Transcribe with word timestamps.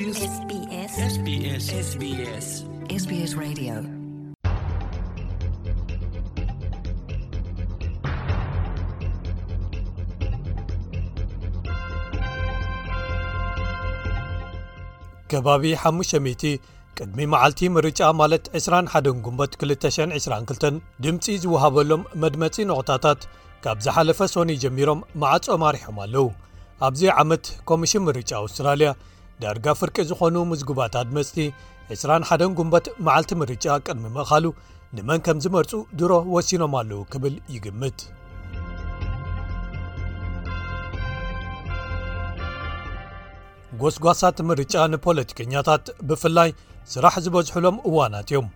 ከባቢ 0.00 0.08
5000 0.90 1.72
ቅድሚ 16.96 17.26
መዓልቲ 17.32 17.68
ምርጫ 17.68 18.08
ማለት 18.20 18.48
21 18.60 19.10
ጉንበት 19.24 19.52
222 19.74 20.82
ድምፂ 21.04 21.36
ዝውሃበሎም 21.44 22.02
መድመፂ 22.24 22.56
ንዑታታት 22.72 23.20
ካብ 23.66 23.78
ዝሓለፈ 23.86 24.20
ሶኒ 24.34 24.50
ጀሚሮም 24.66 25.02
ማዓጾኦም 25.22 25.64
ኣሪሖም 25.70 25.98
ኣለው 26.06 26.28
ኣብዚ 26.88 27.02
ዓመት 27.24 27.44
ኮሚሽን 27.70 28.06
ምርጫ 28.10 28.30
ኣውስትራልያ 28.44 28.90
ዳርጋ 29.42 29.66
ፍርቂ 29.80 29.96
ዝኾኑ 30.08 30.34
ምዝጉባት 30.50 30.94
ኣድመጽቲ 31.00 31.36
21 31.92 32.42
ጉንበት 32.58 32.86
መዓልቲ 33.06 33.32
ምርጫ 33.42 33.64
ቅድሚ 33.86 34.04
ምእኻሉ 34.16 34.44
ንመን 34.96 35.20
ከም 35.26 35.38
ዝመርጹ 35.44 35.72
ድሮ 35.98 36.12
ወሲኖም 36.34 36.72
ኣለዉ 36.80 37.00
ክብል 37.12 37.34
ይግምት 37.54 37.98
ጐስጓሳት 43.82 44.38
ምርጫ 44.50 44.74
ንፖለቲከኛታት 44.92 45.84
ብፍላይ 46.08 46.50
ስራሕ 46.94 47.14
ዝበዝሕሎም 47.26 47.76
እዋናት 47.90 48.30
እዮም 48.32 48.48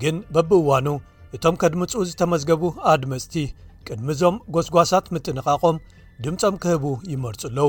ግን 0.00 0.16
በብእዋኑ 0.34 0.88
እቶም 1.36 1.56
ከድምፁኡ 1.62 2.02
ዝተመዝገቡ 2.10 2.62
ኣድመጽቲ 2.94 3.34
ቅድሚ 3.86 4.08
ዞም 4.20 4.36
ጐስጓሳት 4.56 5.06
ምጥንቓቖም 5.16 5.78
ድምፆም 6.24 6.54
ክህቡ 6.62 6.84
ይመርጹ 7.12 7.42
ኣለዉ 7.50 7.68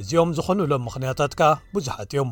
እዚኦም 0.00 0.30
ዝኾኑሎም 0.36 0.82
ምኽንያታት 0.86 1.32
ከዓ 1.38 1.50
ብዙሓት 1.76 2.10
እዮም 2.14 2.30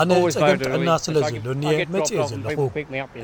ኣነ 0.00 0.10
ጸገም 0.34 0.56
ጥዕና 0.66 0.90
ስለ 1.06 1.16
ዘሎኒየ 1.30 1.76
መጽአ 1.94 2.24
ዘለኹ 2.32 2.58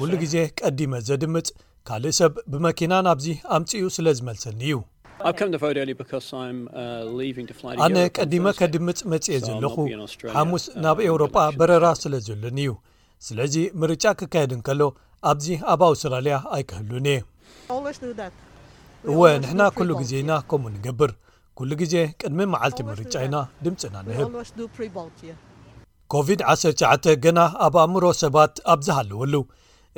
ኩሉ 0.01 0.11
ግዜ 0.23 0.35
ቀዲመ 0.61 0.93
ዘድምፅ 1.09 1.49
ካልእ 1.89 2.15
ሰብ 2.19 2.35
ብመኪና 2.53 2.93
ናብዚ 3.07 3.27
ኣምፅኡ 3.59 3.83
ስለ 3.99 4.07
ዝመልሰኒ 4.19 4.61
እዩ 4.69 4.77
uh, 4.81 4.85
ኣነ 7.87 7.97
ቀዲመ 8.19 8.47
ከድምፅ 8.59 8.99
መጽአ 9.13 9.37
ዘለኹ 9.49 9.77
ሓሙስ 10.37 10.65
ናብ 10.85 10.99
ኤውሮጳ 11.07 11.37
በረራ 11.59 11.87
ስለ 12.03 12.15
ዘሎኒ 12.29 12.59
እዩ 12.65 12.73
ስለዚ 13.27 13.55
ምርጫ 13.83 14.05
ክካየድ 14.21 14.53
ን 14.59 14.63
ከሎ 14.69 14.81
ኣብዚ 15.31 15.47
ኣብ 15.75 15.81
ኣውስትራልያ 15.91 16.39
ኣይክህሉን 16.57 17.07
እየ 17.13 17.21
እወ 19.13 19.21
ንሕና 19.43 19.61
ኩሉ 19.77 19.91
ግዜ 20.01 20.13
ኢና 20.25 20.33
ከምኡ 20.51 20.73
ንገብር 20.77 21.11
ኩሉ 21.59 21.73
ግዜ 21.81 21.95
ቅድሚ 22.21 22.41
መዓልቲ 22.53 22.79
ምርጫ 22.93 23.13
ኢና 23.25 23.37
ድምፅና 23.65 23.97
ንህብ 24.07 24.31
ኮቪድ-19 26.13 27.07
ግና 27.25 27.39
ኣብ 27.67 27.75
ኣእምሮ 27.83 28.05
ሰባት 28.23 28.55
ኣብ 28.73 28.81
ዝሃለውሉ 28.87 29.35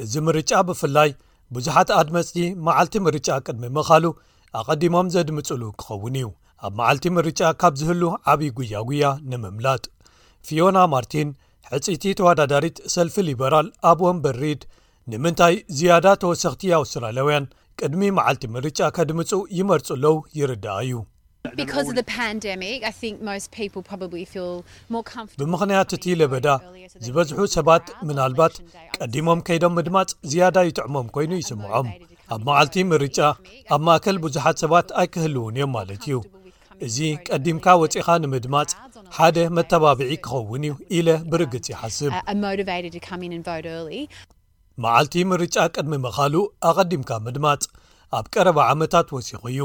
እዚ 0.02 0.12
ምርጫ 0.26 0.50
ብፍላይ 0.68 1.10
ብዙሓት 1.54 1.88
ኣድመፅቲ 2.00 2.36
መዓልቲ 2.66 2.96
ምርጫ 3.06 3.28
ቅድሚ 3.46 3.64
ምኻሉ 3.76 4.04
ኣቐዲሞም 4.60 5.10
ዘድምፅሉ 5.14 5.62
ክኸውን 5.80 6.16
እዩ 6.20 6.28
ኣብ 6.66 6.72
መዓልቲ 6.80 7.06
ምርጫ 7.16 7.40
ካብ 7.62 7.74
ዝህሉ 7.80 8.02
ዓብዪ 8.32 8.48
ጉያጉያ 8.58 9.06
ንምምላጥ 9.32 9.84
ፊዮና 10.48 10.76
ማርቲን 10.94 11.30
ሕፂይቲ 11.72 12.04
ተወዳዳሪት 12.20 12.76
ሰልፊ 12.96 13.16
ሊበራል 13.28 13.68
ኣብ 13.90 14.00
ወን 14.08 14.20
በሪድ 14.26 14.62
ንምንታይ 15.12 15.56
ዝያዳ 15.78 16.06
ተወሰኽቲ 16.24 16.62
ኣውስትራልያውያን 16.82 17.50
ቅድሚ 17.80 18.02
መዓልቲ 18.20 18.44
ምርጫ 18.56 18.80
ከድምፁ 18.98 19.32
ይመርፅለዉ 19.58 20.16
ይርዳኣ 20.38 20.78
እዩ 20.86 20.96
ብምክንያት 25.40 25.90
እቲ 25.96 26.04
ለበዳ 26.20 26.46
ዝበዝሑ 27.04 27.38
ሰባት 27.56 27.86
ምናልባት 28.08 28.54
ቀዲሞም 28.96 29.40
ከይዶም 29.46 29.74
ምድማፅ 29.78 30.10
ዝያዳ 30.32 30.56
ይጥዕሞም 30.68 31.08
ኮይኑ 31.16 31.32
ይስምዖም 31.40 31.88
ኣብ 32.34 32.40
መዓልቲ 32.48 32.76
ምርጫ 32.92 33.18
ኣብ 33.76 33.82
ማእከል 33.88 34.16
ብዙሓት 34.24 34.56
ሰባት 34.64 34.88
ኣይክህልውን 35.02 35.56
እዮም 35.58 35.72
ማለት 35.78 36.02
እዩ 36.08 36.18
እዚ 36.86 36.96
ቀዲምካ 37.28 37.66
ወፂኢኻ 37.82 38.08
ንምድማፅ 38.22 38.70
ሓደ 39.16 39.36
መተባብዒ 39.56 40.10
ክኸውን 40.24 40.64
እዩ 40.68 40.74
ኢለ 40.98 41.08
ብርግጽ 41.32 41.66
ይሓስብ 41.74 42.12
መዓልቲ 44.84 45.14
ምርጫ 45.32 45.56
ቅድሚ 45.74 45.94
መኻሉ 46.06 46.34
ኣቐዲምካ 46.70 47.10
ምድማፅ 47.26 47.62
ኣብ 48.16 48.26
ቀረባ 48.34 48.58
ዓመታት 48.72 49.06
ወሲኹ 49.16 49.42
እዩ 49.54 49.60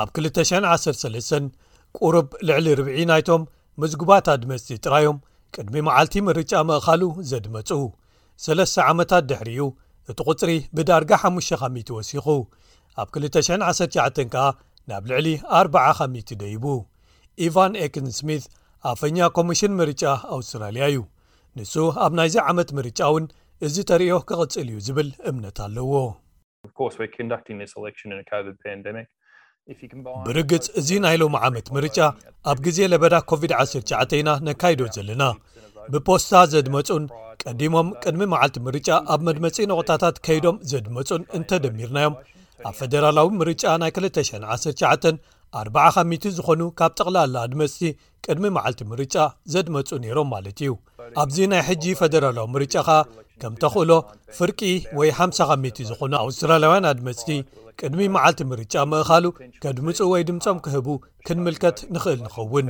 ኣብ 0.00 0.08
213 0.16 1.46
ቁርብ 2.04 2.26
ልዕሊ 2.48 2.66
ርብዒ 2.78 2.98
ናይቶም 3.10 3.42
ምዝጉባት 3.80 4.26
ኣድመስቲጥራዮም 4.32 5.18
ቅድሚ 5.54 5.74
መዓልቲ 5.88 6.14
ምርጫ 6.26 6.52
መእኻሉ 6.70 7.02
ዘድመፁ 7.30 7.68
ሰለስተ 8.44 8.76
ዓመታት 8.90 9.22
ድሕሪዩ 9.30 9.62
እቲ 10.10 10.18
ቕፅሪ 10.28 10.52
ብዳርጋ 10.76 11.10
5 11.30 11.56
ካ 11.60 11.64
ወሲኹ 11.98 12.26
ኣብ 13.02 13.08
2199 13.20 14.22
ከኣ 14.34 14.44
ናብ 14.90 15.04
ልዕሊ 15.10 15.28
40 15.62 15.86
ኻሚ 15.98 16.14
ደይቡ 16.42 16.64
ኢቫን 17.46 17.72
ኤኪን 17.84 18.08
ስሚት 18.18 18.44
ኣፈኛ 18.92 19.16
ኮሚሽን 19.36 19.72
ምርጫ 19.80 20.02
ኣውስትራልያ 20.36 20.84
እዩ 20.92 21.00
ንሱ 21.58 21.74
ኣብ 22.04 22.12
ናይዚ 22.18 22.36
ዓመት 22.50 22.70
ምርጫ 22.78 22.98
እውን 23.10 23.24
እዚ 23.66 23.76
ተሪዮ 23.90 24.14
ክቕፅል 24.28 24.68
እዩ 24.70 24.78
ዝብል 24.86 25.08
እምነት 25.30 25.58
ኣለዎ 25.66 25.94
ብርግፅ 30.26 30.64
እዚ 30.80 30.88
ናይ 31.04 31.14
ሎሚ 31.20 31.34
ዓመት 31.46 31.66
ምርጫ 31.76 31.98
ኣብ 32.50 32.58
ጊዜ 32.66 32.78
ለበዳ 32.92 33.14
ኮቪድ-19 33.30 33.94
ኢና 34.18 34.30
ነካይዶ 34.46 34.80
ዘለና 34.96 35.22
ብፖስታ 35.92 36.32
ዘድመፁን 36.52 37.04
ቀዲሞም 37.42 37.88
ቅድሚ 38.02 38.22
መዓልቲ 38.32 38.56
ምርጫ 38.66 38.88
ኣብ 39.12 39.20
መድመፂ 39.28 39.56
ንቑታታት 39.70 40.16
ከይዶም 40.26 40.60
ዘድመፁን 40.72 41.22
እንተደሚርናዮም 41.38 42.14
ኣብ 42.68 42.74
ፈደራላዊ 42.80 43.28
ምርጫ 43.42 43.64
ናይ 43.82 43.90
219 43.98 45.18
ኣ 45.58 45.90
ካሚ 45.94 46.12
ዝኾኑ 46.36 46.60
ካብ 46.78 46.92
ጠቕላላ 46.98 47.34
ኣድመፅቲ 47.46 47.82
ቅድሚ 48.24 48.44
መዓልቲ 48.56 48.80
ምርጫ 48.92 49.14
ዘድመፁ 49.52 49.88
ነይሮም 50.04 50.28
ማለት 50.34 50.58
እዩ 50.64 50.72
ኣብዚ 51.22 51.36
ናይ 51.52 51.62
ሕጂ 51.68 51.84
ፈደራላዊ 52.00 52.46
ምርጫ 52.54 52.74
ከኣ 52.88 52.96
ከም 53.42 53.54
ተኽእሎ 53.62 53.92
ፍርቂ 54.38 54.58
ወይ 54.98 55.10
50 55.20 55.46
ካሚ 55.50 55.64
ዝኾኑ 55.90 56.12
ኣውስትራላያውያን 56.24 56.88
ኣድመፅቲ 56.92 57.28
ቅድሚ 57.80 58.00
መዓልቲ 58.16 58.40
ምርጫ 58.52 58.74
ምእኻሉ 58.92 59.24
ከድምፁ 59.62 59.98
ወይ 60.12 60.22
ድምፆም 60.30 60.60
ክህቡ 60.66 60.88
ክንምልከት 61.28 61.78
ንኽእል 61.96 62.20
ንኸውን 62.26 62.68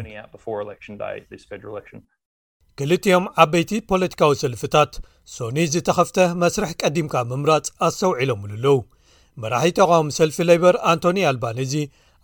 ክልቲዮም 2.78 3.26
ዓበይቲ 3.42 3.70
ፖለቲካዊ 3.91 4.32
ሰልፍታት 4.44 4.94
ሶኒ 5.34 5.58
ዝተኸፍተ 5.74 6.16
መስርሕ 6.41 6.70
ቀዲምካ 6.84 7.14
ምምራፅ 7.30 7.68
ኣሰውዒሎም 7.86 8.42
ሉኣለው 8.50 8.78
መራሒ 9.42 9.70
ተቃሚ 9.78 10.06
ሰልፊ 10.18 10.36
ለይበር 10.48 10.76
ኣንቶኒ 10.91 11.18
ኣልባንእዚ 11.30 11.72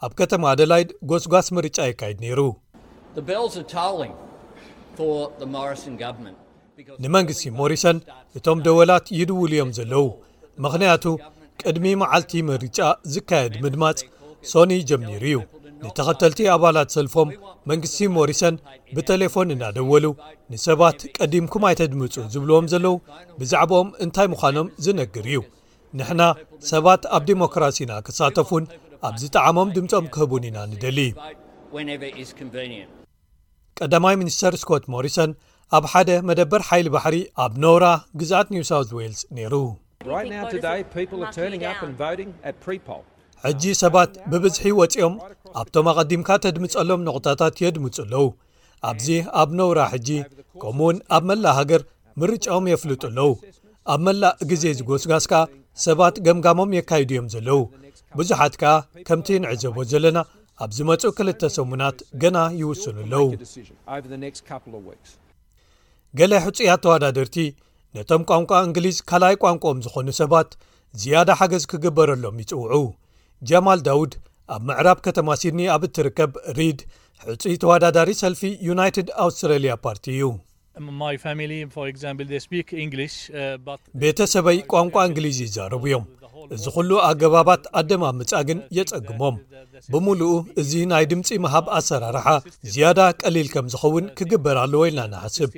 ኣብ 0.06 0.12
ከተማ 0.18 0.42
ኣደላይድ 0.52 0.88
ጐስጓስ 1.10 1.46
ምርጫ 1.56 1.76
ይካይድ 1.88 2.16
ነይሩ 2.24 2.40
ንመንግስቲ 7.02 7.44
ሞሪሰን 7.60 7.96
እቶም 8.38 8.58
ደወላት 8.66 9.04
ይድውል 9.18 9.52
እዮም 9.56 9.70
ዘለዉ 9.78 10.04
ምኽንያቱ 10.64 11.04
ቅድሚ 11.62 11.86
መዓልቲ 12.02 12.32
ምርጫ 12.50 12.78
ዝካየድ 13.14 13.54
ምድማፅ 13.64 14.00
ሶኒ 14.52 14.72
ጀሚሩ 14.90 15.22
እዩ 15.32 15.38
ንተኸተልቲ 15.86 16.40
ኣባላት 16.54 16.88
ሰልፎም 16.96 17.30
መንግስቲ 17.70 17.98
ሞሪሰን 18.16 18.56
ብቴሌፎን 18.96 19.52
እዳደወሉ 19.54 20.04
ንሰባት 20.54 20.98
ቀዲምኩም 21.18 21.64
ኣይተድምፁ 21.68 22.14
ዝብልዎም 22.34 22.66
ዘለዉ 22.72 22.94
ብዛዕባኦም 23.42 23.90
እንታይ 24.06 24.28
ምዃኖም 24.34 24.68
ዝነግር 24.86 25.26
እዩ 25.32 25.40
ንሕና 25.98 26.22
ሰባት 26.72 27.02
ኣብ 27.16 27.22
ዴሞክራሲና 27.30 27.92
ክሳተፉን 28.08 28.66
ኣብዚ 29.08 29.22
ጣዕሞም 29.36 29.68
ድምፆም 29.76 30.04
ክህቡን 30.14 30.44
ኢና 30.48 30.56
ንደሊ 30.72 30.98
ቀዳማይ 33.78 34.14
ሚኒስተር 34.20 34.54
ስኮት 34.62 34.84
ሞሪሰን 34.94 35.30
ኣብ 35.76 35.84
ሓደ 35.92 36.10
መደበር 36.28 36.62
ሓይሊ 36.68 36.86
ባሕሪ 36.94 37.16
ኣብ 37.44 37.52
ነራ 37.62 37.84
ግዛኣት 38.20 38.48
ኒውሳውት 38.54 38.90
ወልስ 38.96 39.20
ነይሩ 39.38 39.54
ሕጂ 43.46 43.62
ሰባት 43.82 44.12
ብብዝሒ 44.32 44.66
ወፂኦም 44.80 45.14
ኣብቶም 45.60 45.86
ኣቐዲምካ 45.92 46.28
ተድምፀሎም 46.44 47.00
ንቑታታት 47.06 47.54
የድምፅ 47.64 47.96
ኣለው 48.04 48.26
ኣብዚ 48.90 49.06
ኣብ 49.42 49.50
ነውራ 49.58 49.78
ሕጂ 49.94 50.08
ከምኡ 50.62 50.80
እውን 50.84 50.96
ኣብ 51.16 51.24
መላእ 51.30 51.54
ሃገር 51.60 51.82
ምርጫኦም 52.22 52.68
የፍልጡ 52.72 53.02
ኣለው 53.10 53.30
ኣብ 53.94 54.00
መላእ 54.08 54.34
ግዜ 54.52 54.64
ዝጎስጓስካ 54.80 55.34
ሰባት 55.86 56.14
ገምጋሞም 56.28 56.74
የካይዱ 56.78 57.10
እዮም 57.14 57.26
ዘለው 57.34 57.60
ብዙሓት 58.20 58.54
ከኣ 58.60 58.70
ከምቲ 59.08 59.28
ንዕዘቦ 59.42 59.76
ዘለና 59.90 60.18
ኣብ 60.64 60.70
ዚ 60.76 60.78
መጹ 60.88 61.02
ክልተ 61.18 61.42
ሰሙናት 61.56 61.98
ገና 62.22 62.38
ይውስኑኣኣለዉ 62.60 63.24
ገለ 66.18 66.32
ሕጹያት 66.44 66.82
ተወዳድርቲ 66.84 67.36
ነቶም 67.96 68.22
ቋንቋ 68.30 68.50
እንግሊዝ 68.68 68.96
ካልኣይ 69.10 69.36
ቋንቋኦም 69.44 69.78
ዝዀኑ 69.84 70.08
ሰባት 70.20 70.50
ዝያዳ 71.02 71.28
ሓገዝ 71.40 71.64
ክግበረሎም 71.72 72.36
ይጽውዑ 72.42 72.84
ጃማል 73.50 73.80
ዳውድ 73.86 74.12
ኣብ 74.56 74.62
ምዕራብ 74.70 74.98
ከተማ 75.06 75.28
ሲድኒ 75.42 75.62
ኣብ 75.74 75.82
እትርከብ 75.88 76.32
ሪድ 76.58 76.80
ሕጹይ 77.26 77.56
ተወዳዳሪ 77.64 78.10
ሰልፊ 78.22 78.42
ዩናይትድ 78.68 79.10
ኣውስትራልያ 79.26 79.74
ፓርቲ 79.86 80.06
እዩ 80.16 80.24
uh, 80.80 81.88
ቤተ 84.02 84.18
ሰበይ 84.34 84.58
ቋንቋ 84.74 84.94
እንግሊዝ 85.10 85.38
ይዛረቡ 85.44 85.82
እዮም 85.90 86.04
እዚ 86.54 86.64
ዅሉ 86.76 86.90
ኣገባባት 87.08 87.62
ኣደማምጻ 87.80 88.32
ግን 88.48 88.58
የጸግሞም 88.78 89.36
ብምሉኡ 89.92 90.32
እዚ 90.60 90.70
ናይ 90.92 91.04
ድምፂ 91.12 91.28
መሃብ 91.44 91.66
ኣሰራርሓ 91.78 92.26
ዝያዳ 92.74 93.00
ቀሊል 93.22 93.48
ከም 93.54 93.66
ዝኸውን 93.74 94.06
ክግበርሉ 94.18 94.72
ወኢልና 94.82 95.06
ናሓስብ 95.14 95.50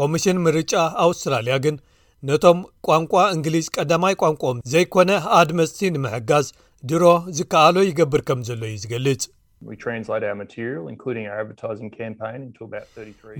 ኮሚሽን 0.00 0.38
ምርጫ 0.46 0.72
ኣውስትራልያ 1.06 1.54
ግን 1.66 1.74
ነቶም 2.28 2.58
ቋንቋ 2.86 3.12
እንግሊዝ 3.34 3.66
ቀዳማይ 3.76 4.14
ቋንቋኦም 4.22 4.58
ዘይኮነ 4.72 5.10
ኣድመፅቲ 5.40 5.80
ንምሕጋዝ 5.94 6.46
ድሮ 6.90 7.04
ዝከኣሎ 7.38 7.76
ይገብር 7.90 8.20
ከም 8.28 8.38
ዘሎ 8.48 8.62
እዩ 8.70 8.76
ዝገልጽ 8.82 9.22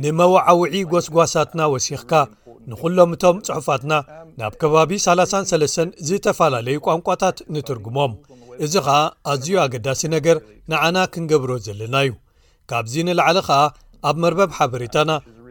ንመዋዓውዒ 0.02 0.74
ጎስጓሳትና 0.92 1.60
ወሲኽካ 1.72 2.12
ንኩሎምእቶም 2.70 3.36
ፅሑፋትና 3.48 3.92
ናብ 4.40 4.54
ከባቢ 4.60 4.90
33ስ 5.06 5.76
ዝተፈላለዩ 6.08 6.76
ቋንቋታት 6.86 7.38
ንትርጉሞም 7.54 8.12
እዚ 8.66 8.74
ከዓ 8.86 8.96
ኣዝዩ 9.32 9.50
ኣገዳሲ 9.64 10.02
ነገር 10.16 10.38
ንዓና 10.72 10.96
ክንገብሮ 11.14 11.50
ዘለና 11.66 11.94
እዩ 12.08 12.12
ካብዚ 12.72 12.94
ንላዕሊ 13.08 13.38
ኸዓ 13.48 13.60
ኣብ 14.10 14.16
መርበብ 14.24 14.50
ሓበሬታና 14.58 15.10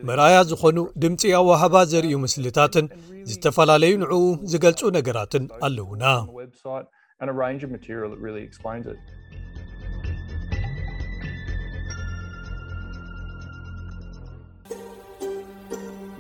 መርኣያ 0.10 0.38
ዝኾኑ 0.50 0.78
ድምፂ 1.04 1.22
ኣዋሃባ 1.42 1.76
ዘርእዩ 1.92 2.14
ምስልታትን 2.26 2.86
ዝተፈላለዩ 3.32 3.94
ንዕኡ 4.04 4.14
ዝገልፁ 4.54 4.82
ነገራትን 5.00 5.44
ኣለውና 5.68 6.04